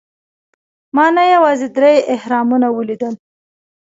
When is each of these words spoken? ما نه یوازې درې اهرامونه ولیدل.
ما 0.95 1.05
نه 1.15 1.23
یوازې 1.33 1.67
درې 1.77 1.93
اهرامونه 2.15 2.67
ولیدل. 2.71 3.13